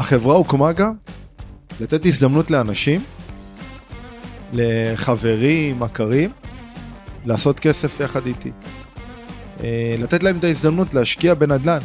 [0.00, 0.92] החברה הוקמה גם
[1.80, 3.00] לתת הזדמנות לאנשים,
[4.52, 6.30] לחברים, מכרים,
[7.24, 8.50] לעשות כסף יחד איתי.
[9.62, 11.78] אה, לתת להם את ההזדמנות להשקיע בנדל"ן,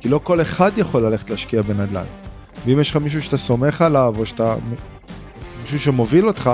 [0.00, 2.04] כי לא כל אחד יכול ללכת להשקיע בנדל"ן.
[2.66, 4.56] ואם יש לך מישהו שאתה סומך עליו, או שאתה...
[5.60, 6.50] מישהו שמוביל אותך,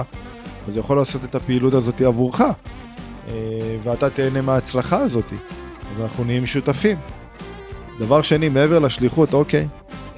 [0.68, 3.32] אז הוא יכול לעשות את הפעילות הזאת עבורך, אה,
[3.82, 5.32] ואתה תהנה מההצלחה הזאת.
[5.92, 6.96] אז אנחנו נהיים שותפים.
[7.98, 9.68] דבר שני, מעבר לשליחות, אוקיי,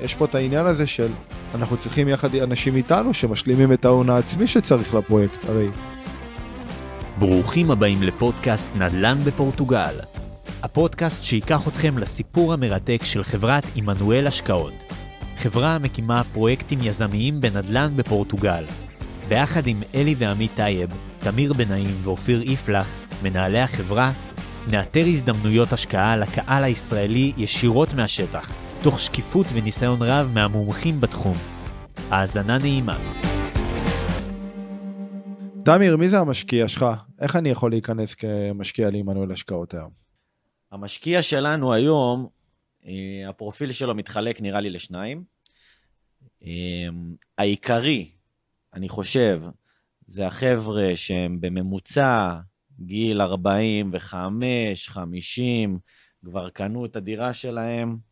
[0.02, 1.08] יש פה את העניין הזה של
[1.54, 5.68] אנחנו צריכים יחד אנשים איתנו שמשלימים את ההון העצמי שצריך לפרויקט, הרי.
[7.18, 9.94] ברוכים הבאים לפודקאסט נדל"ן בפורטוגל.
[10.62, 14.84] הפודקאסט שייקח אתכם לסיפור המרתק של חברת עמנואל השקעות.
[15.36, 18.64] חברה המקימה פרויקטים יזמיים בנדל"ן בפורטוגל.
[19.28, 24.12] ביחד עם אלי ועמית טייב, תמיר בנאים ואופיר יפלח, מנהלי החברה,
[24.70, 28.67] נאתר הזדמנויות השקעה לקהל הישראלי ישירות מהשטח.
[28.82, 31.36] תוך שקיפות וניסיון רב מהמומחים בתחום.
[32.10, 32.98] האזנה נעימה.
[35.64, 36.86] תמיר, מי זה המשקיע שלך?
[37.20, 39.90] איך אני יכול להיכנס כמשקיע לעמנואל השקעות היום?
[40.72, 42.28] המשקיע שלנו היום,
[42.86, 45.24] אה, הפרופיל שלו מתחלק נראה לי לשניים.
[46.42, 46.88] אה,
[47.38, 48.10] העיקרי,
[48.74, 49.42] אני חושב,
[50.06, 52.34] זה החבר'ה שהם בממוצע
[52.80, 55.78] גיל 45, 50,
[56.24, 58.07] כבר קנו את הדירה שלהם,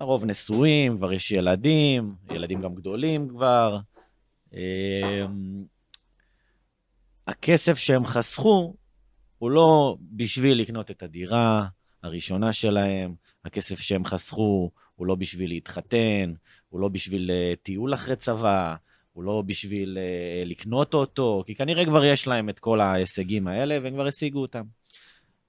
[0.00, 3.78] הרוב נשואים, כבר יש ילדים, ילדים גם גדולים כבר.
[4.52, 5.64] אמ,
[7.26, 8.74] הכסף שהם חסכו
[9.38, 11.66] הוא לא בשביל לקנות את הדירה
[12.02, 16.32] הראשונה שלהם, הכסף שהם חסכו הוא לא בשביל להתחתן,
[16.68, 18.74] הוא לא בשביל אה, טיול אחרי צבא,
[19.12, 23.78] הוא לא בשביל אה, לקנות אותו, כי כנראה כבר יש להם את כל ההישגים האלה
[23.82, 24.62] והם כבר השיגו אותם.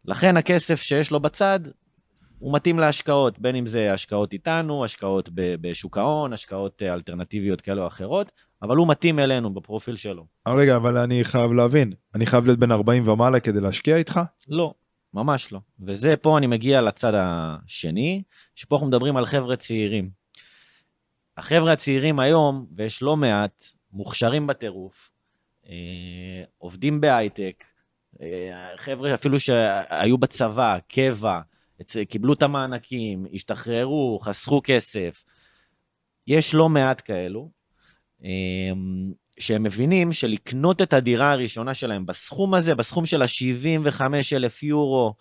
[0.05, 1.59] לכן הכסף שיש לו בצד
[2.39, 7.81] הוא מתאים להשקעות, בין אם זה השקעות איתנו, השקעות בשוק ההון, השקעות אה, אלטרנטיביות כאלה
[7.81, 8.31] או אחרות,
[8.61, 10.25] אבל הוא מתאים אלינו בפרופיל שלו.
[10.47, 14.19] אה, רגע, אבל אני חייב להבין, אני חייב להיות בן 40 ומעלה כדי להשקיע איתך?
[14.47, 14.73] לא,
[15.13, 15.59] ממש לא.
[15.79, 18.23] וזה, פה אני מגיע לצד השני,
[18.55, 20.09] שפה אנחנו מדברים על חבר'ה צעירים.
[21.37, 25.09] החבר'ה הצעירים היום, ויש לא מעט, מוכשרים בטירוף,
[25.69, 25.73] אה,
[26.57, 27.63] עובדים בהייטק,
[28.21, 28.27] אה,
[28.77, 31.39] חבר'ה אפילו שהיו בצבא, קבע,
[32.09, 35.23] קיבלו את המענקים, השתחררו, חסכו כסף.
[36.27, 37.51] יש לא מעט כאלו,
[38.23, 44.01] אמ, שהם מבינים שלקנות את הדירה הראשונה שלהם בסכום הזה, בסכום של ה-75
[44.33, 45.13] אלף יורו,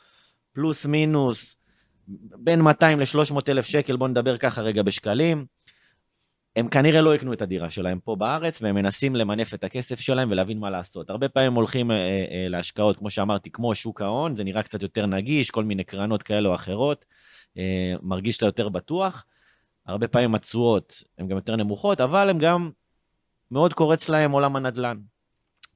[0.53, 1.57] פלוס מינוס,
[2.39, 5.47] בין 200 ל-300 אלף שקל, בואו נדבר ככה רגע בשקלים,
[6.57, 10.31] הם כנראה לא יקנו את הדירה שלהם פה בארץ, והם מנסים למנף את הכסף שלהם
[10.31, 11.11] ולהבין מה לעשות.
[11.11, 15.07] הרבה פעמים הולכים אה, אה, להשקעות, כמו שאמרתי, כמו שוק ההון, זה נראה קצת יותר
[15.07, 17.05] נגיש, כל מיני קרנות כאלה או אחרות,
[17.59, 19.25] אה, מרגיש שאתה יותר בטוח.
[19.87, 22.71] הרבה פעמים התשואות הן גם יותר נמוכות, אבל הם גם,
[23.51, 24.97] מאוד קורץ להם עולם הנדל"ן.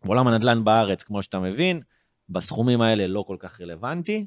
[0.07, 1.81] עולם הנדל"ן בארץ, כמו שאתה מבין,
[2.29, 4.27] בסכומים האלה לא כל כך רלוונטי,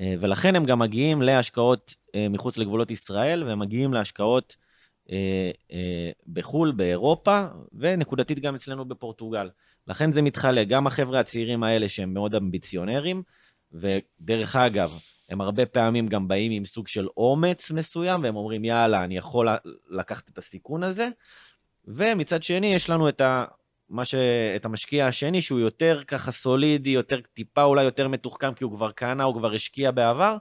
[0.00, 4.65] אה, ולכן הם גם מגיעים להשקעות אה, מחוץ לגבולות ישראל, והם מגיעים להשקעות אה, אה,
[6.32, 9.50] בחו"ל, באירופה, ונקודתית גם אצלנו בפורטוגל.
[9.88, 13.22] לכן זה מתחלק, גם החבר'ה הצעירים האלה שהם מאוד אמביציונרים,
[13.72, 19.04] ודרך אגב, הם הרבה פעמים גם באים עם סוג של אומץ מסוים, והם אומרים, יאללה,
[19.04, 19.48] אני יכול
[19.90, 21.08] לקחת את הסיכון הזה.
[21.84, 23.44] ומצד שני, יש לנו את, ה,
[23.88, 24.14] מה ש,
[24.56, 28.90] את המשקיע השני, שהוא יותר ככה סולידי, יותר, טיפה אולי יותר מתוחכם, כי הוא כבר
[28.90, 30.36] קנה, הוא כבר השקיע בעבר,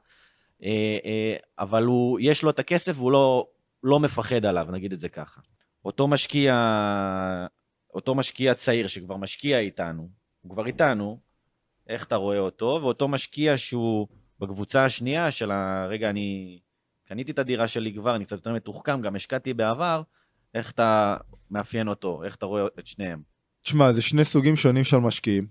[0.63, 3.47] אה, אבל הוא, יש לו את הכסף והוא לא,
[3.85, 5.41] לא מפחד עליו, נגיד את זה ככה.
[5.85, 6.55] אותו משקיע,
[7.93, 10.09] אותו משקיע צעיר שכבר משקיע איתנו,
[10.41, 11.19] הוא כבר איתנו,
[11.87, 14.07] איך אתה רואה אותו, ואותו משקיע שהוא
[14.39, 16.59] בקבוצה השנייה של הרגע, אני
[17.07, 20.01] קניתי את הדירה שלי כבר, אני קצת יותר מתוחכם, גם השקעתי בעבר,
[20.53, 21.17] איך אתה
[21.51, 23.21] מאפיין אותו, איך אתה רואה את שניהם?
[23.63, 25.47] תשמע, זה שני סוגים שונים של משקיעים,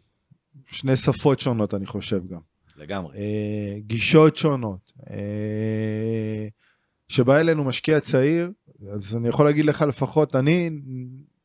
[0.70, 2.40] שני שפות שונות, אני חושב גם.
[2.76, 3.16] לגמרי.
[3.16, 4.92] אה, גישות שונות.
[5.10, 6.48] אה,
[7.08, 8.50] שבא אלינו משקיע צעיר,
[8.92, 10.70] אז אני יכול להגיד לך לפחות, אני,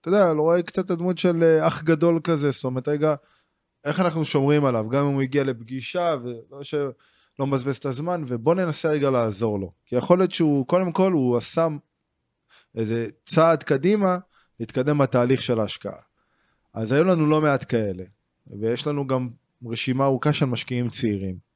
[0.02, 3.16] אתה יודע, לא רואה קצת הדמות של אה, אח גדול כזה, זאת אומרת, רגע,
[3.86, 8.56] איך אנחנו שומרים עליו, גם אם הוא הגיע לפגישה, ולא שלא מבזבז את הזמן, ובוא
[8.56, 9.72] ננסה רגע לעזור לו.
[9.86, 11.68] כי יכול להיות שהוא, קודם כל, הוא עשה
[12.76, 14.18] איזה צעד קדימה,
[14.60, 16.02] להתקדם בתהליך של ההשקעה.
[16.74, 18.04] אז היו לנו לא מעט כאלה,
[18.60, 19.30] ויש לנו גם
[19.66, 21.49] רשימה ארוכה של משקיעים צעירים.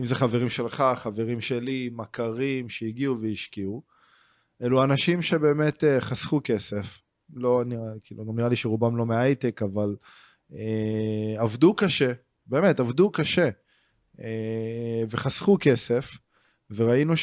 [0.00, 3.82] אם זה חברים שלך, חברים שלי, מכרים שהגיעו והשקיעו.
[4.62, 7.00] אלו אנשים שבאמת uh, חסכו כסף.
[7.34, 9.96] לא נראה, כאילו, גם נראה לי שרובם לא מהייטק, אבל
[10.50, 10.54] uh,
[11.36, 12.12] עבדו קשה,
[12.46, 13.48] באמת, עבדו קשה,
[14.16, 14.20] uh,
[15.10, 16.10] וחסכו כסף,
[16.70, 17.14] וראינו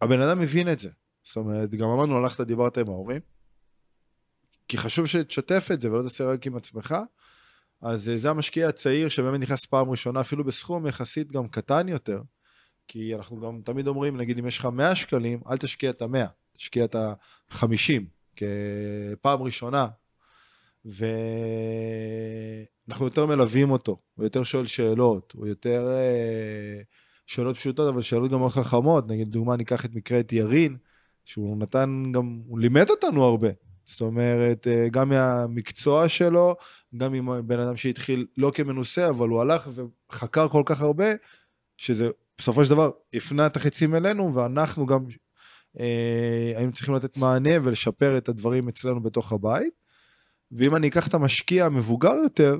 [0.00, 0.88] הבן אדם מבין את זה.
[1.22, 3.20] זאת אומרת, גם אמרנו, הלכת, דיברת עם ההורים,
[4.68, 6.96] כי חשוב שתשתף את זה ולא תעשה רק עם עצמך.
[7.84, 12.22] אז אה, זה המשקיע הצעיר שבאמת נכנס פעם ראשונה, אפילו בסכום יחסית גם קטן יותר,
[12.88, 16.26] כי אנחנו גם תמיד אומרים, נגיד אם יש לך 100 שקלים, אל תשקיע את ה-100,
[16.56, 18.02] תשקיע את ה-50,
[18.36, 19.88] כפעם ראשונה.
[20.84, 21.04] ואנחנו
[23.04, 26.80] יותר מלווים אותו, הוא יותר שואל שאלות, הוא יותר אה,
[27.26, 29.08] שאלות פשוטות, אבל שאלות גם מאוד חכמות.
[29.08, 30.76] נגיד, דוגמה, ניקח את מקרה את ירין,
[31.24, 33.48] שהוא נתן גם, הוא לימד אותנו הרבה.
[33.84, 36.56] זאת אומרת, אה, גם מהמקצוע שלו,
[36.96, 39.68] גם עם בן אדם שהתחיל לא כמנוסה, אבל הוא הלך
[40.10, 41.06] וחקר כל כך הרבה,
[41.76, 45.04] שזה בסופו של דבר הפנה את החצים אלינו, ואנחנו גם
[45.80, 49.72] אה, היינו צריכים לתת מענה ולשפר את הדברים אצלנו בתוך הבית.
[50.52, 52.58] ואם אני אקח את המשקיע המבוגר יותר,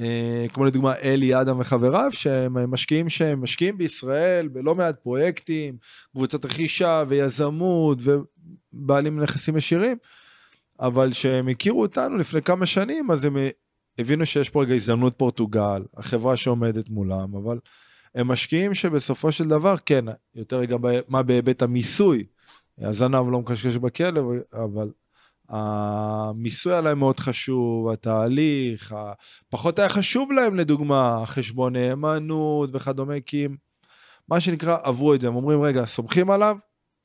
[0.00, 5.76] אה, כמו לדוגמה אלי אדם וחבריו, שהם משקיעים שהם משקיעים בישראל בלא מעט פרויקטים,
[6.12, 9.96] קבוצות רכישה ויזמות ובעלים נכסים ישירים,
[10.80, 13.36] אבל כשהם הכירו אותנו לפני כמה שנים, אז הם
[13.98, 17.58] הבינו שיש פה רגע הזדמנות פורטוגל, החברה שעומדת מולם, אבל
[18.14, 20.04] הם משקיעים שבסופו של דבר, כן,
[20.34, 20.76] יותר רגע
[21.08, 22.24] מה בהיבט המיסוי,
[22.78, 24.90] הזנב לא מקשקש בכלב, אבל
[25.48, 28.94] המיסוי עליהם מאוד חשוב, התהליך,
[29.48, 33.56] פחות היה חשוב להם לדוגמה, חשבון נאמנות וכדומה, כי הם,
[34.28, 36.56] מה שנקרא, עברו את זה, הם אומרים, רגע, סומכים עליו,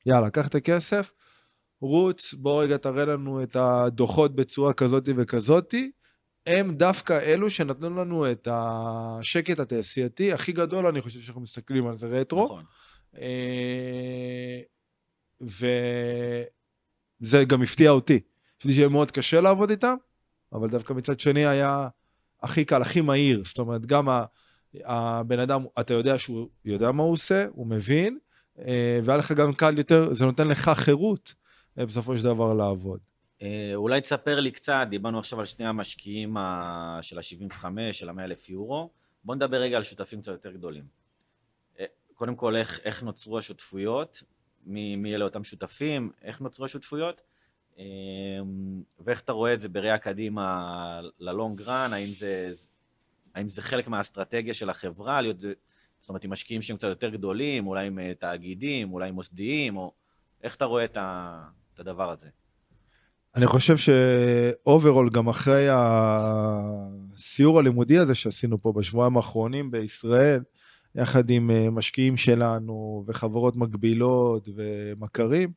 [0.06, 1.12] יאללה, קח את הכסף,
[1.84, 5.90] רוץ, בוא רגע תראה לנו את הדוחות בצורה כזאתי וכזאתי.
[6.46, 11.96] הם דווקא אלו שנתנו לנו את השקט התעשייתי הכי גדול, אני חושב שאנחנו מסתכלים על
[11.96, 12.44] זה רטרו.
[12.44, 12.64] נכון.
[13.20, 14.60] אה,
[17.20, 18.20] וזה גם הפתיע אותי.
[18.60, 19.94] חשבתי שיהיה מאוד קשה לעבוד איתם,
[20.52, 21.88] אבל דווקא מצד שני היה
[22.42, 23.42] הכי קל, הכי מהיר.
[23.44, 24.08] זאת אומרת, גם
[24.84, 28.18] הבן אדם, אתה יודע שהוא יודע מה הוא עושה, הוא מבין,
[28.58, 31.34] אה, והיה לך גם קל יותר, זה נותן לך חירות
[31.76, 33.00] בסופו של דבר לעבוד.
[33.42, 36.36] אה, אולי תספר לי קצת, דיברנו עכשיו על שני המשקיעים
[37.02, 38.90] של ה-75, של ה-100 אלף יורו.
[39.24, 40.84] בוא נדבר רגע על שותפים קצת יותר גדולים.
[42.14, 44.22] קודם כל, איך, איך נוצרו השותפויות,
[44.66, 47.20] מי, מי אלה אותם שותפים, איך נוצרו השותפויות,
[47.78, 52.52] אמ, ואיך אתה רואה את זה בראייה קדימה ל long run, האם זה,
[53.34, 55.40] האם זה חלק מהאסטרטגיה של החברה, להיות,
[56.00, 59.76] זאת אומרת, עם משקיעים שהם קצת יותר גדולים, אולי עם אה, תאגידים, אולי עם מוסדיים,
[59.76, 59.92] או
[60.42, 61.44] איך אתה רואה את, ה,
[61.74, 62.26] את הדבר הזה?
[63.36, 70.42] אני חושב ש overall, גם אחרי הסיור הלימודי הזה שעשינו פה בשבועיים האחרונים בישראל,
[70.94, 75.52] יחד עם אה, משקיעים שלנו וחברות מקבילות ומכרים,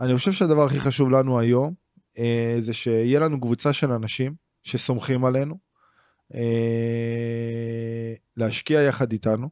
[0.00, 1.74] אני חושב שהדבר הכי חשוב לנו היום,
[2.18, 5.58] אה, זה שיהיה לנו קבוצה של אנשים שסומכים עלינו,
[6.34, 9.48] אה, להשקיע יחד איתנו.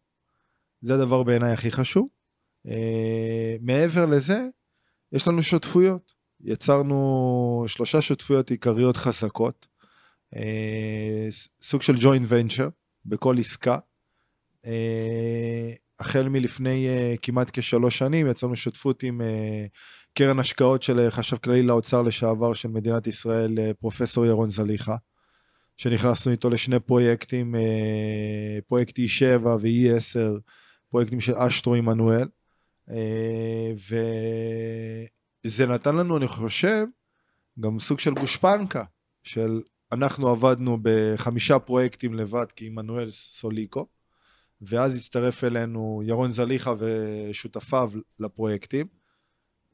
[0.82, 2.08] זה הדבר בעיניי הכי חשוב.
[3.60, 4.46] מעבר לזה,
[5.12, 6.12] יש לנו שותפויות.
[6.44, 9.66] יצרנו שלושה שותפויות עיקריות חזקות,
[10.36, 11.28] אה,
[11.62, 12.68] סוג של ג'וינט ונצ'ר
[13.04, 13.78] בכל עסקה.
[14.66, 19.20] אה, החל מלפני uh, כמעט כשלוש שנים יצרנו שותפות עם
[20.14, 24.96] קרן השקעות של חשב כללי לאוצר לשעבר של מדינת ישראל, פרופסור ירון זליכה,
[25.76, 27.54] שנכנסנו איתו לשני פרויקטים,
[28.66, 30.40] פרויקט E7 ו-E10,
[30.88, 32.28] פרויקטים של אשטרו עמנואל,
[35.44, 36.86] וזה נתן לנו, אני חושב,
[37.60, 38.84] גם סוג של גושפנקה,
[39.22, 39.60] של
[39.92, 43.86] אנחנו עבדנו בחמישה פרויקטים לבד כעמנואל סוליקו.
[44.64, 48.86] ואז הצטרף אלינו ירון זליכה ושותפיו לפרויקטים,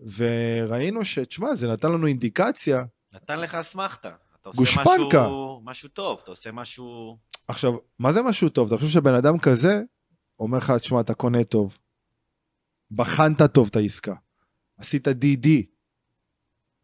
[0.01, 2.85] וראינו שתשמע, זה נתן לנו אינדיקציה.
[3.15, 4.09] נתן לך אסמכתה.
[4.41, 5.21] אתה עושה גושפנקה.
[5.21, 7.19] משהו, משהו טוב, אתה עושה משהו...
[7.49, 8.67] עכשיו, מה זה משהו טוב?
[8.67, 9.83] אתה חושב שבן אדם כזה
[10.41, 11.79] אומר לך, תשמע, אתה קונה טוב.
[12.91, 14.15] בחנת טוב את העסקה.
[14.79, 15.49] עשית DD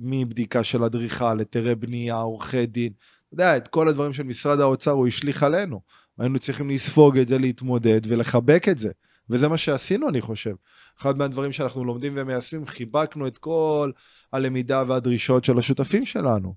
[0.01, 2.93] מבדיקה של אדריכל, היתרי בנייה, עורכי דין.
[2.93, 5.81] אתה יודע, את כל הדברים של משרד האוצר הוא השליך עלינו.
[6.19, 8.93] היינו צריכים לספוג את זה, להתמודד ולחבק את זה.
[9.31, 10.55] וזה מה שעשינו, אני חושב.
[11.01, 13.91] אחד מהדברים שאנחנו לומדים ומיישמים, חיבקנו את כל
[14.33, 16.55] הלמידה והדרישות של השותפים שלנו.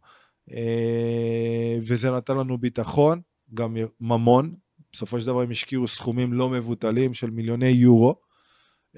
[0.51, 3.21] אה, וזה נתן לנו ביטחון,
[3.53, 4.55] גם ממון.
[4.93, 8.15] בסופו של דבר הם השקיעו סכומים לא מבוטלים של מיליוני יורו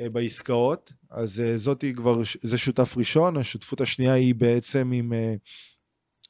[0.07, 0.93] בעסקאות.
[1.09, 3.37] אז אה, זאתי כבר, זה שותף ראשון.
[3.37, 5.13] השותפות השנייה היא בעצם עם...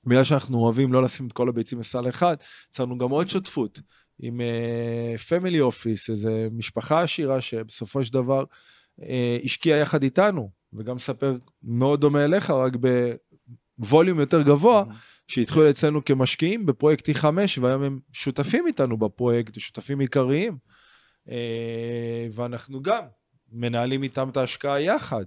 [0.06, 2.36] בגלל שאנחנו אוהבים לא לשים את כל הביצים בסל אחד,
[2.70, 3.82] יצרנו גם עוד שותפות
[4.20, 4.42] עם
[5.28, 8.44] פמילי אופיס, איזו משפחה עשירה שבסופו של דבר
[9.46, 12.74] השקיעה יחד איתנו, וגם מספר מאוד דומה אליך, רק
[13.78, 14.94] בווליום יותר גבוה, mm-hmm.
[15.28, 17.26] שהתחילו אצלנו כמשקיעים בפרויקט T5,
[17.62, 20.58] והיום הם שותפים איתנו בפרויקט, שותפים עיקריים.
[22.32, 23.04] ואנחנו גם
[23.51, 25.25] מנהלים איתם את ההשקעה יחד.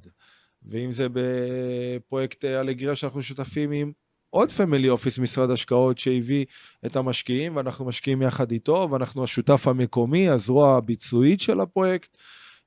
[0.62, 3.92] ואם זה בפרויקט אלגריה שאנחנו שותפים עם
[4.30, 6.44] עוד פמילי אופיס משרד השקעות שהביא
[6.86, 12.16] את המשקיעים, ואנחנו משקיעים יחד איתו, ואנחנו השותף המקומי, הזרוע הביצועית של הפרויקט,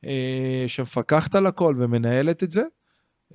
[0.06, 2.64] אה, שמפקחת על הכל ומנהלת את זה.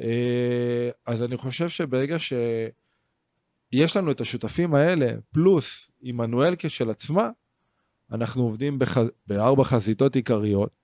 [0.01, 7.31] אה, אז אני חושב שברגע שיש לנו את השותפים האלה, פלוס עמנואל כשל עצמה,
[8.13, 8.99] אנחנו עובדים בח...
[9.27, 10.80] בארבע חזיתות עיקריות.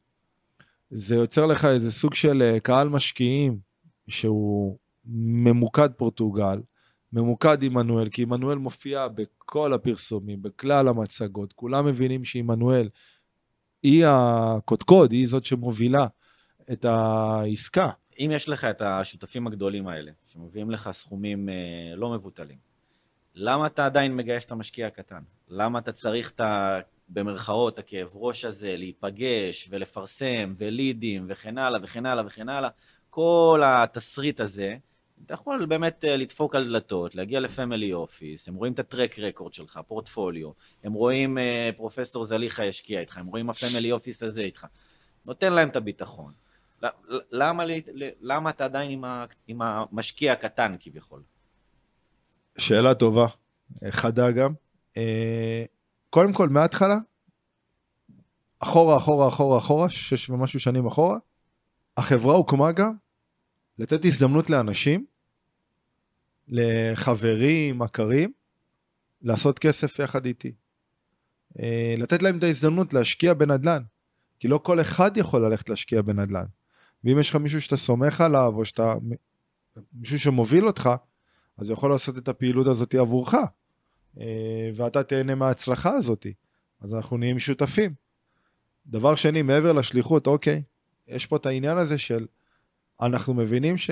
[0.90, 3.58] זה יוצר לך איזה סוג של אה, קהל משקיעים
[4.08, 6.60] שהוא ממוקד פורטוגל,
[7.12, 12.88] ממוקד עמנואל, כי עמנואל מופיע בכל הפרסומים, בכלל המצגות, כולם מבינים שעמנואל
[13.82, 16.06] היא הקודקוד, היא זאת שמובילה
[16.72, 17.90] את העסקה.
[18.20, 21.54] אם יש לך את השותפים הגדולים האלה, שמביאים לך סכומים אה,
[21.96, 22.58] לא מבוטלים,
[23.34, 25.22] למה אתה עדיין מגייס את המשקיע הקטן?
[25.48, 26.78] למה אתה צריך את ה...
[27.08, 32.70] במרכאות, הכאב ראש הזה, להיפגש ולפרסם ולידים וכן הלאה וכן הלאה וכן הלאה,
[33.10, 34.76] כל התסריט הזה,
[35.26, 39.54] אתה יכול באמת אה, לדפוק על דלתות, להגיע לפמילי אופיס, הם רואים את הטרק רקורד
[39.54, 40.50] שלך, פורטפוליו,
[40.84, 44.66] הם רואים אה, פרופסור זליכה ישקיע איתך, הם רואים הפמילי אופיס הזה איתך.
[45.24, 46.32] נותן להם את הביטחון.
[47.30, 47.64] למה,
[48.20, 51.22] למה אתה עדיין עם, ה, עם המשקיע הקטן כביכול?
[52.58, 53.26] שאלה טובה,
[53.90, 54.52] חדה גם.
[56.16, 56.98] קודם כל, מההתחלה,
[58.58, 61.18] אחורה, אחורה, אחורה, אחורה, שש ומשהו שנים אחורה,
[61.96, 62.92] החברה הוקמה גם
[63.78, 65.06] לתת הזדמנות לאנשים,
[66.48, 68.32] לחברים, מכרים,
[69.22, 70.52] לעשות כסף יחד איתי.
[71.58, 73.82] אה, לתת להם את ההזדמנות להשקיע בנדל"ן,
[74.40, 76.46] כי לא כל אחד יכול ללכת להשקיע בנדל"ן.
[77.04, 78.94] ואם יש לך מישהו שאתה סומך עליו, או שאתה...
[79.92, 80.90] מישהו שמוביל אותך,
[81.58, 83.34] אז הוא יכול לעשות את הפעילות הזאת עבורך,
[84.74, 86.26] ואתה תהנה מההצלחה הזאת.
[86.80, 87.94] אז אנחנו נהיים שותפים.
[88.86, 90.62] דבר שני, מעבר לשליחות, אוקיי,
[91.08, 92.26] יש פה את העניין הזה של
[93.00, 93.90] אנחנו מבינים ש...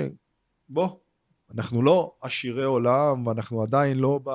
[0.69, 0.89] בוא,
[1.53, 4.29] אנחנו לא עשירי עולם, ואנחנו עדיין לא ב...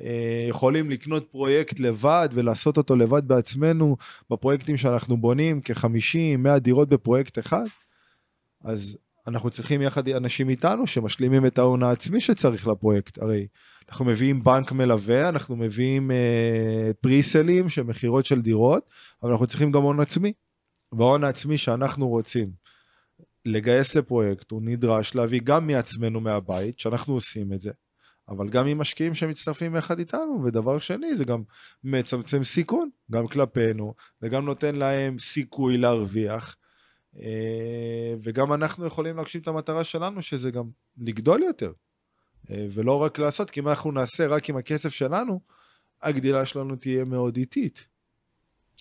[0.00, 3.96] אה, יכולים לקנות פרויקט לבד ולעשות אותו לבד בעצמנו
[4.30, 7.64] בפרויקטים שאנחנו בונים, כ-50, 100 דירות בפרויקט אחד,
[8.64, 13.18] אז אנחנו צריכים יחד אנשים איתנו שמשלימים את ההון העצמי שצריך לפרויקט.
[13.18, 13.46] הרי
[13.88, 18.90] אנחנו מביאים בנק מלווה, אנחנו מביאים אה, פריסלים של מכירות של דירות,
[19.22, 20.32] אבל אנחנו צריכים גם הון עצמי.
[20.92, 22.50] וההון העצמי שאנחנו רוצים
[23.44, 27.70] לגייס לפרויקט, הוא נדרש להביא גם מעצמנו מהבית, שאנחנו עושים את זה,
[28.28, 31.42] אבל גם עם משקיעים שמצטרפים יחד איתנו, ודבר שני, זה גם
[31.84, 36.56] מצמצם סיכון, גם כלפינו, וגם נותן להם סיכוי להרוויח,
[37.20, 40.64] אה, וגם אנחנו יכולים להגשים את המטרה שלנו, שזה גם
[40.98, 41.72] לגדול יותר,
[42.50, 45.40] ולא רק לעשות, כי אם אנחנו נעשה רק עם הכסף שלנו,
[46.02, 47.88] הגדילה שלנו תהיה מאוד איטית.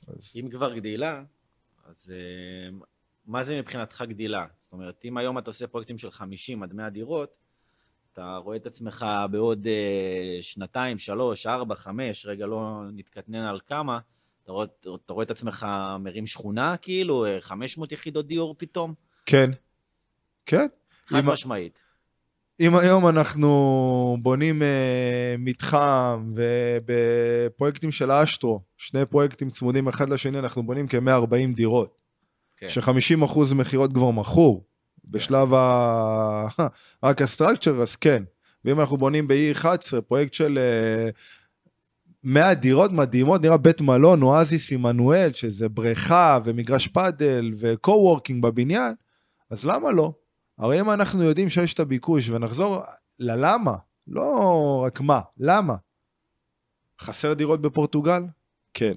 [0.07, 0.33] אז...
[0.35, 1.23] אם כבר גדילה,
[1.85, 2.77] אז אה,
[3.25, 4.45] מה זה מבחינתך גדילה?
[4.59, 7.47] זאת אומרת, אם היום אתה עושה פרויקטים של 50 עד 100 דירות,
[8.13, 13.99] אתה רואה את עצמך בעוד uh, שנתיים, שלוש, ארבע, חמש, רגע לא נתקטנן על כמה,
[14.43, 14.65] אתה רואה,
[15.05, 15.65] אתה רואה את עצמך
[15.99, 18.93] מרים שכונה, כאילו, 500 אה, יחידות דיור פתאום?
[19.25, 19.49] כן,
[20.45, 20.67] כן.
[21.05, 21.79] חד משמעית.
[22.59, 24.65] אם היום אנחנו בונים uh,
[25.39, 31.97] מתחם ובפרויקטים של אשטרו, שני פרויקטים צמודים אחד לשני, אנחנו בונים כ-140 דירות.
[32.57, 32.69] כן.
[32.69, 34.65] ש-50% מכירות כבר מכור,
[35.05, 36.47] בשלב ה...
[37.03, 38.23] רק ה structure, אז כן.
[38.65, 40.59] ואם אנחנו בונים ב-E11, פרויקט של
[42.23, 48.43] 100 אה, דירות מדהימות, נראה בית מלון, אואזיס עמנואל, שזה בריכה ומגרש פאדל ו co-working
[48.43, 48.93] בבניין,
[49.49, 50.13] אז למה לא?
[50.57, 52.83] הרי אם אנחנו יודעים שיש את הביקוש ונחזור
[53.19, 53.75] ללמה,
[54.07, 55.75] לא רק מה, למה?
[57.01, 58.23] חסר דירות בפורטוגל?
[58.73, 58.93] כן.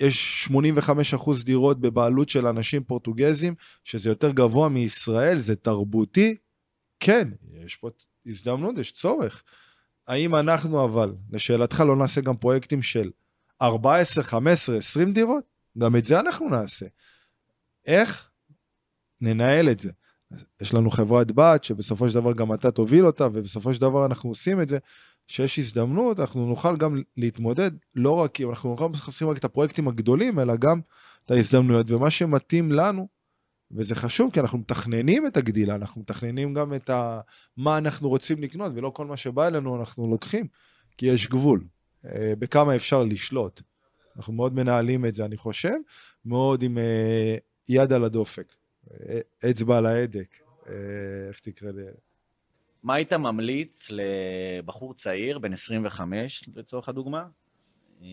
[0.00, 6.36] יש 85% דירות בבעלות של אנשים פורטוגזים, שזה יותר גבוה מישראל, זה תרבותי.
[7.00, 7.88] כן, יש פה
[8.26, 9.42] הזדמנות, יש צורך.
[10.08, 13.10] האם אנחנו אבל, לשאלתך, לא נעשה גם פרויקטים של
[13.62, 15.44] 14, 15, 20 דירות?
[15.78, 16.86] גם את זה אנחנו נעשה.
[17.86, 18.30] איך?
[19.20, 19.90] ננהל את זה.
[20.62, 24.30] יש לנו חברת בת שבסופו של דבר גם אתה תוביל אותה, ובסופו של דבר אנחנו
[24.30, 24.78] עושים את זה.
[25.26, 30.38] שיש הזדמנות, אנחנו נוכל גם להתמודד, לא רק, אנחנו נוכל לחפשים רק את הפרויקטים הגדולים,
[30.38, 30.80] אלא גם
[31.24, 33.08] את ההזדמנויות, ומה שמתאים לנו,
[33.70, 37.20] וזה חשוב, כי אנחנו מתכננים את הגדילה, אנחנו מתכננים גם את ה...
[37.56, 40.46] מה אנחנו רוצים לקנות, ולא כל מה שבא אלינו אנחנו לוקחים,
[40.98, 41.64] כי יש גבול,
[42.04, 43.62] אה, בכמה אפשר לשלוט.
[44.16, 45.74] אנחנו מאוד מנהלים את זה, אני חושב,
[46.24, 47.36] מאוד עם אה,
[47.68, 48.54] יד על הדופק,
[49.50, 50.38] אצבע על ההדק,
[51.28, 51.82] איך שתקרא לי.
[52.82, 57.24] מה היית ממליץ לבחור צעיר, בן 25 לצורך הדוגמה,
[58.02, 58.06] אה,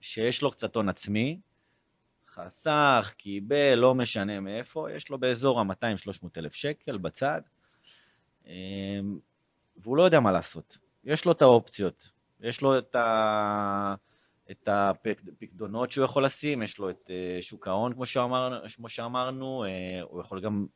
[0.00, 1.40] שיש לו קצת הון עצמי,
[2.28, 7.40] חסך, קיבל, לא משנה מאיפה, יש לו באזור ה-200-300 אלף שקל בצד,
[8.46, 8.52] אמ,
[9.76, 10.78] והוא לא יודע מה לעשות.
[11.04, 12.08] יש לו את האופציות,
[12.40, 13.94] יש לו את, ה...
[14.50, 19.64] את הפקדונות שהוא יכול לשים, יש לו את אה, שוק ההון, כמו, שאמר, כמו שאמרנו,
[19.64, 20.66] אה, הוא יכול גם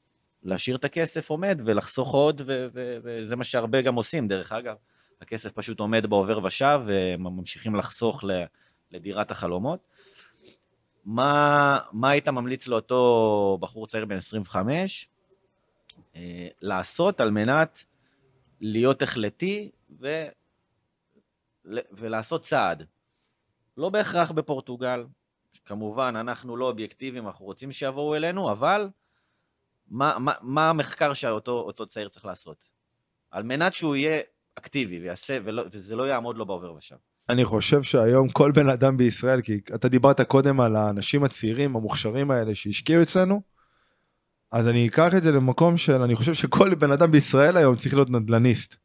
[0.42, 2.42] להשאיר את הכסף עומד ולחסוך עוד,
[2.74, 4.76] וזה מה שהרבה גם עושים, דרך אגב.
[5.20, 8.24] הכסף פשוט עומד בעובר ושב, וממשיכים לחסוך
[8.90, 9.80] לדירת החלומות.
[11.04, 15.08] מה, מה היית ממליץ לאותו בחור צעיר בן 25
[16.16, 17.84] אה, לעשות על מנת
[18.60, 20.26] להיות החלטי ו,
[21.92, 22.84] ולעשות צעד?
[23.76, 25.04] לא בהכרח בפורטוגל,
[25.64, 28.88] כמובן, אנחנו לא אובייקטיביים, אנחנו רוצים שיבואו אלינו, אבל
[29.88, 32.70] מה, מה, מה המחקר שאותו צעיר צריך לעשות?
[33.30, 34.20] על מנת שהוא יהיה
[34.54, 36.96] אקטיבי ויעשה, ולא, וזה לא יעמוד לו בעובר ושב.
[37.28, 42.30] אני חושב שהיום כל בן אדם בישראל, כי אתה דיברת קודם על האנשים הצעירים, המוכשרים
[42.30, 43.42] האלה שהשקיעו אצלנו,
[44.52, 47.94] אז אני אקח את זה למקום של, אני חושב שכל בן אדם בישראל היום צריך
[47.94, 48.76] להיות נדל"ניסט.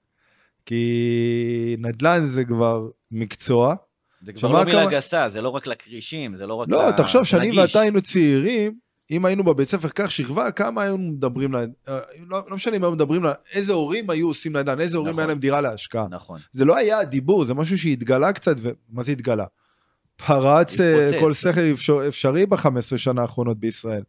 [0.65, 3.75] כי נדל"ן זה כבר מקצוע.
[4.21, 4.91] זה כבר לא מילה כמה...
[4.91, 6.91] גסה, זה לא רק לכרישים, זה לא רק לא, ל...
[6.91, 8.73] תחשוב שאני ואתה היינו צעירים,
[9.11, 12.83] אם היינו בבית ספר כך שכבה, כמה היו מדברים, לה, אה, לא, לא משנה אם
[12.83, 15.19] היו מדברים, לה, איזה הורים היו עושים לידן, איזה הורים נכון.
[15.19, 16.07] היה להם דירה להשקעה.
[16.09, 16.39] נכון.
[16.51, 19.45] זה לא היה הדיבור, זה משהו שהתגלה קצת, ומה זה התגלה?
[20.25, 21.21] פרץ אה, התפוצץ.
[21.21, 24.03] כל סכר אפשר, אפשרי ב-15 שנה האחרונות בישראל.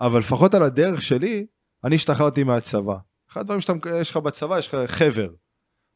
[0.00, 1.46] אבל לפחות על הדרך שלי,
[1.84, 2.96] אני השתחררתי מהצבא.
[3.32, 5.28] אחד הדברים שיש לך בצבא, יש לך חבר.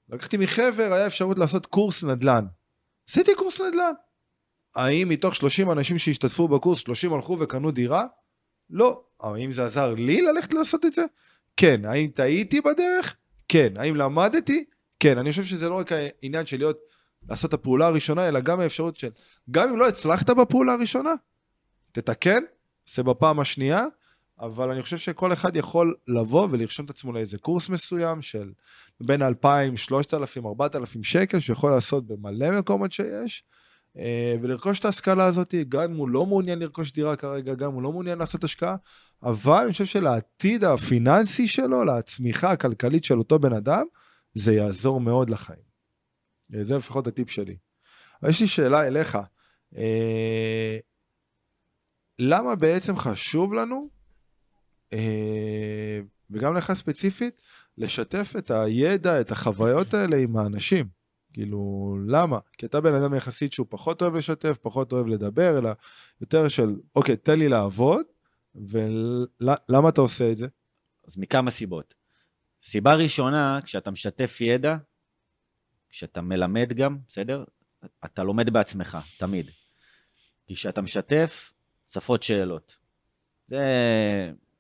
[0.09, 2.45] לקחתי מחבר, היה אפשרות לעשות קורס נדל"ן.
[3.11, 3.93] עשיתי קורס נדל"ן.
[4.77, 8.07] האם מתוך 30 אנשים שהשתתפו בקורס, 30 הלכו וקנו דירה?
[8.71, 9.05] לא.
[9.21, 11.05] האם זה עזר לי ללכת לעשות את זה?
[11.57, 11.85] כן.
[11.85, 13.17] האם טעיתי בדרך?
[13.49, 13.73] כן.
[13.77, 14.65] האם למדתי?
[15.01, 15.19] כן.
[15.19, 16.79] אני חושב שזה לא רק העניין של להיות,
[17.29, 19.09] לעשות את הפעולה הראשונה, אלא גם האפשרות של,
[19.51, 21.13] גם אם לא הצלחת בפעולה הראשונה,
[21.93, 22.43] תתקן,
[22.89, 23.85] עושה בפעם השנייה,
[24.41, 28.53] אבל אני חושב שכל אחד יכול לבוא ולרשום את עצמו לאיזה קורס מסוים של
[29.01, 33.45] בין 2,000, 3,000, 4,000 שקל, שיכול לעשות במלא מקומות שיש,
[33.99, 37.75] אה, ולרכוש את ההשכלה הזאת, גם אם הוא לא מעוניין לרכוש דירה כרגע, גם אם
[37.75, 38.77] הוא לא מעוניין לעשות השקעה,
[39.23, 43.85] אבל אני חושב שלעתיד הפיננסי שלו, לצמיחה הכלכלית של אותו בן אדם,
[44.35, 45.65] זה יעזור מאוד לחיים.
[46.55, 47.57] אה, זה לפחות הטיפ שלי.
[48.29, 49.19] יש לי שאלה אליך,
[49.77, 50.79] אה,
[52.19, 53.89] למה בעצם חשוב לנו,
[56.31, 57.41] וגם לך ספציפית,
[57.79, 60.89] לשתף את הידע, את החוויות האלה עם האנשים?
[61.33, 62.39] כאילו, למה?
[62.59, 65.71] כי אתה בן אדם יחסית שהוא פחות אוהב לשתף, פחות אוהב לדבר, אלא
[66.21, 68.07] יותר של, אוקיי, תן לי לעבוד,
[68.55, 70.47] ולמה אתה עושה את זה?
[71.09, 71.95] אז מכמה סיבות.
[72.63, 74.77] סיבה ראשונה, כשאתה משתף ידע,
[75.89, 77.45] כשאתה מלמד גם, בסדר?
[78.05, 79.51] אתה לומד בעצמך, תמיד.
[80.47, 81.53] כי כשאתה משתף,
[81.85, 82.77] צפות שאלות.
[83.47, 83.63] זה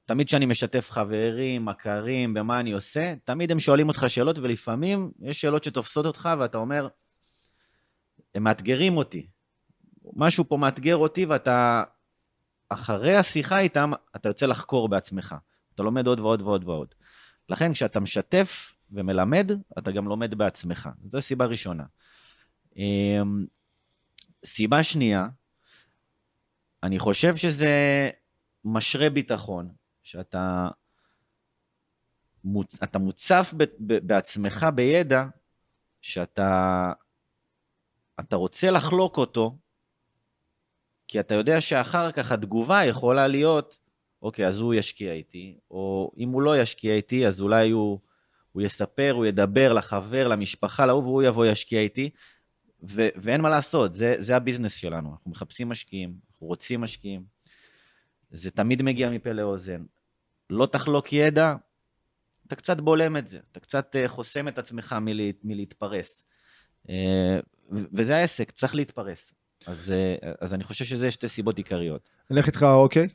[0.06, 5.40] תמיד כשאני משתף חברים, מכרים, במה אני עושה, תמיד הם שואלים אותך שאלות, ולפעמים יש
[5.40, 6.88] שאלות שתופסות אותך, ואתה אומר,
[8.34, 9.26] הם מאתגרים אותי.
[10.16, 11.82] משהו פה מאתגר אותי, ואתה,
[12.68, 15.34] אחרי השיחה איתם, אתה יוצא לחקור בעצמך.
[15.74, 16.94] אתה לומד עוד ועוד ועוד ועוד.
[17.48, 20.88] לכן, כשאתה משתף ומלמד, אתה גם לומד בעצמך.
[21.04, 21.84] זו סיבה ראשונה.
[22.76, 23.46] אמ,
[24.44, 25.26] סיבה שנייה,
[26.82, 28.10] אני חושב שזה
[28.64, 29.83] משרה ביטחון.
[30.04, 30.68] שאתה
[32.44, 32.82] מוצ...
[32.82, 33.64] אתה מוצף ב...
[33.80, 34.06] ב...
[34.06, 35.24] בעצמך בידע,
[36.00, 36.92] שאתה
[38.20, 39.58] אתה רוצה לחלוק אותו,
[41.08, 43.78] כי אתה יודע שאחר כך התגובה יכולה להיות,
[44.22, 47.98] אוקיי, אז הוא ישקיע איתי, או אם הוא לא ישקיע איתי, אז אולי הוא,
[48.52, 52.10] הוא יספר, הוא ידבר לחבר, למשפחה, להוא, והוא יבוא ישקיע איתי,
[52.82, 57.24] ו- ואין מה לעשות, זה, זה הביזנס שלנו, אנחנו מחפשים משקיעים, אנחנו רוצים משקיעים,
[58.30, 59.84] זה תמיד מגיע מפה לאוזן.
[60.50, 61.54] לא תחלוק ידע,
[62.46, 66.24] אתה קצת בולם את זה, אתה קצת אה, חוסם את עצמך מלה, מלהתפרס.
[66.90, 67.38] אה,
[67.70, 69.34] וזה העסק, צריך להתפרס.
[69.66, 72.08] אז, אה, אז אני חושב שזה שתי סיבות עיקריות.
[72.30, 73.08] אני אלך איתך, אוקיי,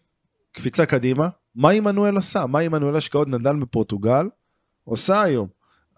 [0.51, 1.29] קפיצה קדימה.
[1.55, 2.45] מה עמנואל עשה?
[2.45, 4.27] מה עמנואל השקעות נדל"ן בפורטוגל
[4.83, 5.47] עושה היום?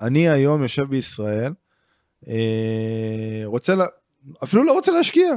[0.02, 1.54] אני היום יושב בישראל,
[3.46, 3.86] רוצה, לה,
[4.44, 5.30] אפילו לא רוצה להשקיע,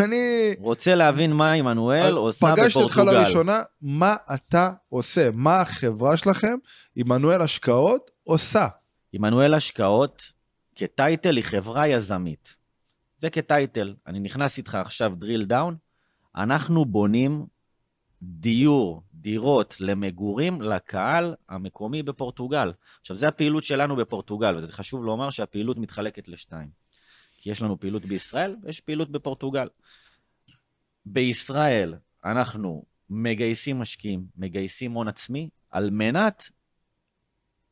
[0.00, 0.54] אני...
[0.58, 2.62] רוצה להבין מה עמנואל עושה בפורטוגל.
[2.64, 5.30] פגשתי אותך לראשונה, מה אתה עושה?
[5.34, 6.54] מה החברה שלכם,
[6.96, 8.68] עמנואל השקעות, עושה?
[9.12, 10.32] עמנואל השקעות,
[10.76, 12.56] כטייטל, היא חברה יזמית.
[13.18, 13.94] זה כטייטל.
[14.06, 15.74] אני נכנס איתך עכשיו drill down,
[16.36, 17.46] אנחנו בונים
[18.22, 22.72] דיור, דירות למגורים לקהל המקומי בפורטוגל.
[23.00, 26.68] עכשיו, זו הפעילות שלנו בפורטוגל, וזה חשוב לומר שהפעילות מתחלקת לשתיים.
[27.40, 29.68] כי יש לנו פעילות בישראל ויש פעילות בפורטוגל.
[31.06, 36.50] בישראל אנחנו מגייסים משקיעים, מגייסים הון עצמי, על מנת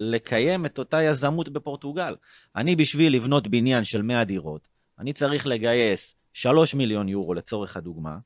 [0.00, 2.16] לקיים את אותה יזמות בפורטוגל.
[2.56, 8.18] אני, בשביל לבנות בניין של 100 דירות, אני צריך לגייס 3 מיליון יורו לצורך הדוגמה.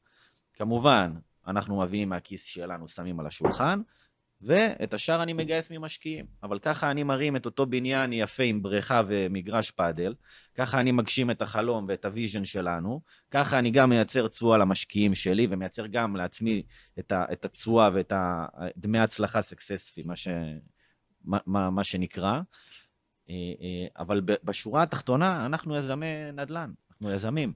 [0.55, 1.13] כמובן,
[1.47, 3.81] אנחנו מביאים מהכיס שלנו, שמים על השולחן,
[4.43, 6.27] ואת השאר אני מגייס ממשקיעים.
[6.43, 10.15] אבל ככה אני מרים את אותו בניין יפה עם בריכה ומגרש פאדל,
[10.55, 13.01] ככה אני מגשים את החלום ואת ה vision שלנו,
[13.31, 16.63] ככה אני גם מייצר תשואה למשקיעים שלי, ומייצר גם לעצמי
[17.01, 18.13] את התשואה ואת
[18.77, 20.29] דמי הצלחה success fee, מה, ש,
[21.25, 22.41] מה, מה, מה שנקרא.
[23.31, 27.53] אה, אה, אבל בשורה התחתונה, אנחנו יזמי נדל"ן, אנחנו יזמים.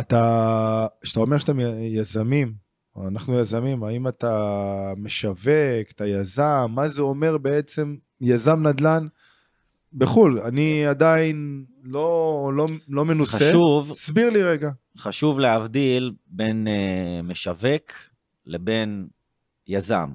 [0.00, 2.54] אתה, כשאתה אומר שאתם יזמים,
[2.96, 9.06] אנחנו יזמים, האם אתה משווק, אתה יזם, מה זה אומר בעצם יזם נדל"ן
[9.92, 10.40] בחו"ל?
[10.40, 13.36] אני עדיין לא, לא, לא מנוסה.
[13.36, 13.92] חשוב...
[13.92, 14.70] סביר לי רגע.
[14.98, 17.92] חשוב להבדיל בין uh, משווק
[18.46, 19.08] לבין
[19.66, 20.10] יזם.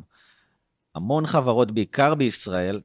[0.96, 2.82] המון חברות, בעיקר בישראל,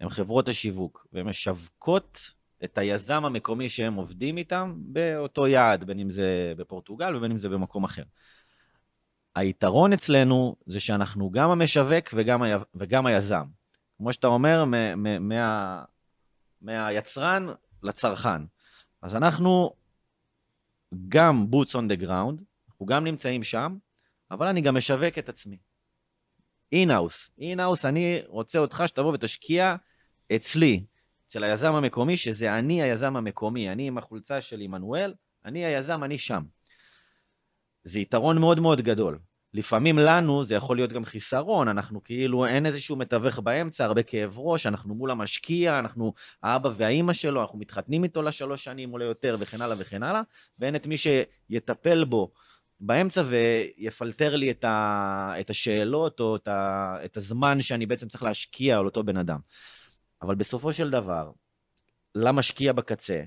[0.00, 6.10] הן חברות השיווק, והן משווקות את היזם המקומי שהם עובדים איתם באותו יעד, בין אם
[6.10, 8.02] זה בפורטוגל ובין אם זה במקום אחר.
[9.34, 12.46] היתרון אצלנו זה שאנחנו גם המשווק וגם, ה...
[12.74, 13.44] וגם היזם.
[13.96, 14.64] כמו שאתה אומר,
[15.20, 15.84] מה...
[16.62, 17.46] מהיצרן
[17.82, 18.42] לצרכן.
[19.02, 19.74] אז אנחנו
[21.08, 23.76] גם boots on the ground, אנחנו גם נמצאים שם,
[24.30, 25.58] אבל אני גם משווק את עצמי.
[26.72, 29.74] אינאוס, אינאוס, אני רוצה אותך שתבוא ותשקיע
[30.36, 30.84] אצלי,
[31.26, 35.14] אצל היזם המקומי, שזה אני היזם המקומי, אני עם החולצה של עמנואל,
[35.44, 36.42] אני היזם, אני שם.
[37.84, 39.18] זה יתרון מאוד מאוד גדול.
[39.54, 44.38] לפעמים לנו זה יכול להיות גם חיסרון, אנחנו כאילו, אין איזשהו מתווך באמצע, הרבה כאב
[44.38, 46.12] ראש, אנחנו מול המשקיע, אנחנו
[46.42, 50.20] האבא והאימא שלו, אנחנו מתחתנים איתו לשלוש שנים או ליותר וכן הלאה וכן הלאה,
[50.58, 52.32] ואין את מי שיטפל בו
[52.80, 58.22] באמצע ויפלטר לי את, ה, את השאלות או את, ה, את הזמן שאני בעצם צריך
[58.22, 59.38] להשקיע על אותו בן אדם.
[60.22, 61.30] אבל בסופו של דבר,
[62.14, 63.22] למשקיע בקצה,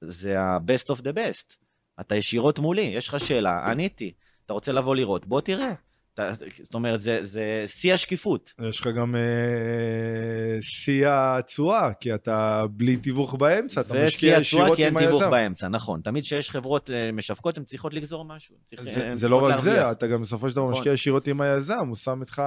[0.00, 1.65] זה ה-best of the best.
[2.00, 4.12] אתה ישירות מולי, יש לך שאלה, עניתי.
[4.46, 5.72] אתה רוצה לבוא לראות, בוא תראה.
[6.14, 6.30] אתה,
[6.62, 8.52] זאת אומרת, זה, זה שיא השקיפות.
[8.68, 14.76] יש לך גם אה, שיא התשואה, כי אתה בלי תיווך באמצע, אתה משקיע ישירות עם
[14.76, 14.76] היזם.
[14.76, 16.00] ושיא התשואה כי אין תיווך באמצע, נכון.
[16.00, 18.56] תמיד כשיש חברות אה, משווקות, הן צריכות לגזור משהו.
[18.64, 19.74] צריך, זה, זה לא רק להרוויח.
[19.74, 20.78] זה, אתה גם בסופו של דבר נכון.
[20.80, 22.42] משקיע ישירות עם היזם, הוא שם איתך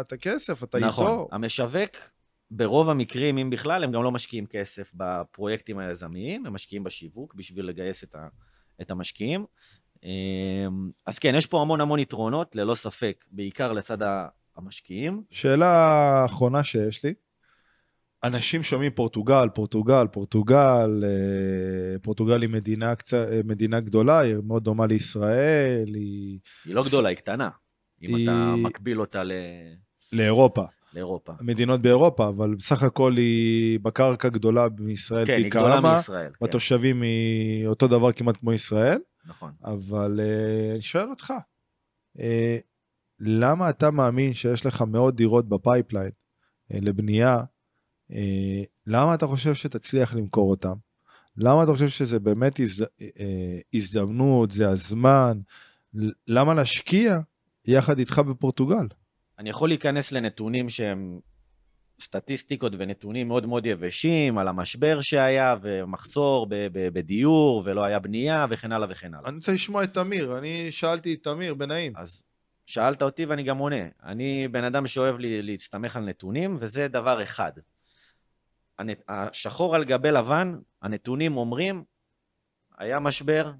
[0.00, 1.04] את הכסף, אתה נכון.
[1.04, 1.14] איתו.
[1.14, 1.90] נכון, המשווק,
[2.50, 7.66] ברוב המקרים, אם בכלל, הם גם לא משקיעים כסף בפרויקטים היזמיים, הם משקיעים בשיווק בשביל
[7.66, 8.28] לגייס את, ה,
[8.80, 9.44] את המשקיעים.
[10.04, 13.98] אמ, אז כן, יש פה המון המון יתרונות, ללא ספק, בעיקר לצד
[14.56, 15.22] המשקיעים.
[15.30, 17.14] שאלה אחרונה שיש לי,
[18.24, 24.64] אנשים שומעים פורטוגל, פורטוגל, פורטוגל, אה, פורטוגל היא מדינה, קצת, אה, מדינה גדולה, היא מאוד
[24.64, 26.38] דומה לישראל, היא...
[26.64, 27.48] היא לא גדולה, היא קטנה,
[28.02, 28.24] אם היא...
[28.24, 29.32] אתה מקביל אותה ל...
[30.12, 30.64] לאירופה.
[30.94, 31.32] לאירופה.
[31.40, 35.62] מדינות באירופה, אבל בסך הכל היא בקרקע גדולה מישראל כן, פי כמה.
[35.62, 36.32] כן, היא גדולה מישראל.
[36.40, 37.02] בתושבים כן.
[37.02, 38.98] היא אותו דבר כמעט כמו ישראל.
[39.26, 39.52] נכון.
[39.64, 41.32] אבל אה, אני שואל אותך,
[42.16, 42.20] אה,
[43.20, 46.10] למה אתה מאמין שיש לך מאות דירות ב pipeline
[46.72, 47.42] uh, לבנייה?
[48.10, 48.14] Uh,
[48.86, 50.74] למה אתה חושב שתצליח למכור אותם?
[51.36, 52.82] למה אתה חושב שזה באמת הז...
[52.82, 52.86] uh,
[53.74, 55.40] הזדמנות, זה הזמן?
[56.28, 57.18] למה להשקיע
[57.66, 58.86] יחד איתך בפורטוגל?
[59.38, 61.20] אני יכול להיכנס לנתונים שהם
[62.00, 68.88] סטטיסטיקות ונתונים מאוד מאוד יבשים על המשבר שהיה, ומחסור בדיור, ולא היה בנייה, וכן הלאה
[68.90, 69.28] וכן הלאה.
[69.28, 71.92] אני רוצה לשמוע את תמיר, אני שאלתי את תמיר בנעים.
[71.96, 72.22] אז
[72.66, 73.84] שאלת אותי ואני גם עונה.
[74.02, 77.52] אני בן אדם שאוהב לי, להסתמך על נתונים, וזה דבר אחד.
[79.08, 81.84] השחור על גבי לבן, הנתונים אומרים,
[82.78, 83.52] היה משבר,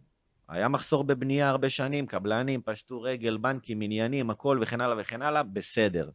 [0.48, 5.42] היה מחסור בבנייה הרבה שנים, קבלנים פשטו רגל, בנקים, עניינים, הכל וכן הלאה וכן הלאה,
[5.42, 6.11] בסדר.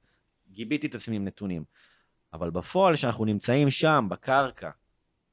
[0.52, 1.64] גיביתי את עצמי עם נתונים.
[2.34, 4.70] אבל בפועל, כשאנחנו נמצאים שם, בקרקע,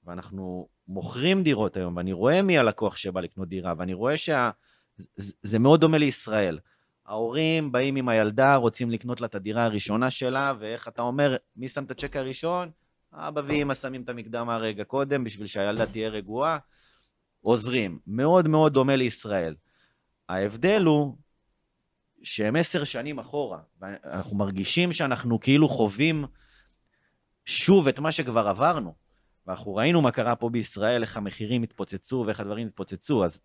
[0.04, 5.80] ואנחנו מוכרים דירות היום, ואני רואה מי הלקוח שבא לקנות דירה, ואני רואה שזה מאוד
[5.80, 6.58] דומה לישראל.
[7.06, 11.68] ההורים באים עם הילדה, רוצים לקנות לה את הדירה הראשונה שלה, ואיך אתה אומר, מי
[11.68, 12.70] שם את הצ'ק הראשון?
[13.12, 16.58] אבא ואמא שמים את המקדמה רגע קודם, בשביל שהילדה תהיה רגועה.
[17.46, 17.98] עוזרים.
[18.06, 19.54] מאוד מאוד דומה לישראל.
[20.28, 21.16] ההבדל הוא
[22.22, 26.24] שהם עשר שנים אחורה, ואנחנו מרגישים שאנחנו כאילו חווים
[27.44, 28.94] שוב את מה שכבר עברנו.
[29.46, 33.40] ואנחנו ראינו מה קרה פה בישראל, איך המחירים התפוצצו ואיך הדברים התפוצצו, אז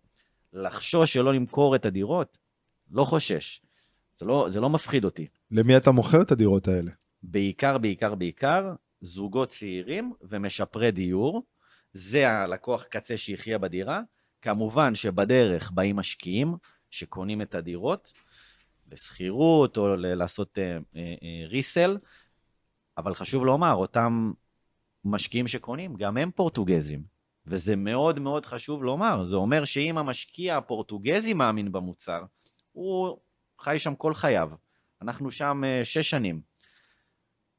[0.52, 2.38] לחשוש שלא למכור את הדירות,
[2.90, 3.62] לא חושש.
[4.16, 5.26] זה לא, זה לא מפחיד אותי.
[5.50, 6.90] למי אתה מוכר את הדירות האלה?
[7.22, 11.42] בעיקר, בעיקר, בעיקר, זוגות צעירים ומשפרי דיור.
[11.92, 14.00] זה הלקוח קצה שיחיה בדירה.
[14.42, 16.54] כמובן שבדרך באים משקיעים
[16.90, 18.12] שקונים את הדירות,
[18.92, 20.58] לשכירות או לעשות
[21.48, 21.98] ריסל,
[22.98, 24.32] אבל חשוב לומר, אותם
[25.04, 27.02] משקיעים שקונים, גם הם פורטוגזים.
[27.46, 29.24] וזה מאוד מאוד חשוב לומר.
[29.24, 32.24] זה אומר שאם המשקיע הפורטוגזי מאמין במוצר,
[32.72, 33.18] הוא
[33.60, 34.50] חי שם כל חייו.
[35.02, 36.51] אנחנו שם uh, שש שנים.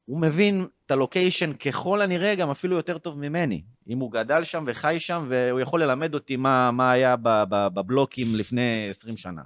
[0.04, 3.62] הוא מבין את הלוקיישן ככל הנראה גם אפילו יותר טוב ממני.
[3.88, 7.16] אם הוא גדל שם וחי שם, והוא יכול ללמד אותי מה, מה היה
[7.48, 9.42] בבלוקים לפני 20 שנה.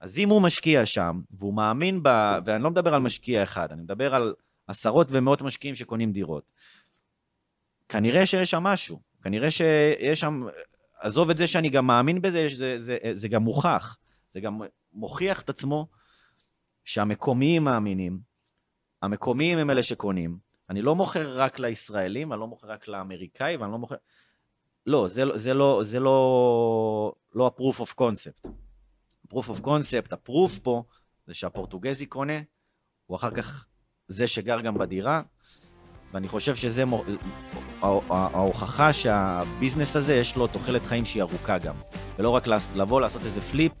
[0.00, 2.08] אז אם הוא משקיע שם, והוא מאמין ב...
[2.44, 4.34] ואני לא מדבר על משקיע אחד, אני מדבר על
[4.66, 6.52] עשרות ומאות משקיעים שקונים דירות.
[7.88, 10.42] כנראה שיש שם משהו, כנראה שיש שם,
[11.00, 13.96] עזוב את זה שאני גם מאמין בזה, זה, זה, זה גם מוכח,
[14.30, 14.60] זה גם
[14.92, 15.86] מוכיח את עצמו
[16.84, 18.18] שהמקומיים מאמינים,
[19.02, 20.38] המקומיים הם אלה שקונים.
[20.70, 23.94] אני לא מוכר רק לישראלים, אני לא מוכר רק לאמריקאי, ואני לא מוכר...
[24.86, 28.48] לא, זה, זה, לא, זה לא, לא ה-proof of concept.
[29.32, 30.82] proof of concept, ה-proof פה,
[31.26, 32.38] זה שהפורטוגזי קונה,
[33.06, 33.66] הוא אחר כך
[34.08, 35.22] זה שגר גם בדירה,
[36.12, 36.84] ואני חושב שזה
[38.10, 41.74] ההוכחה שהביזנס הזה יש לו תוחלת חיים שהיא ארוכה גם,
[42.18, 43.72] ולא רק לבוא לעשות איזה פליפ,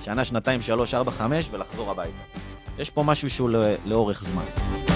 [0.00, 2.38] שנה, שנתיים, שלוש, ארבע, חמש, ולחזור הביתה.
[2.78, 3.50] יש פה משהו שהוא
[3.84, 4.91] לאורך זמן.